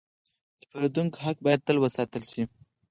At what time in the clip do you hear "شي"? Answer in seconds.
2.31-2.43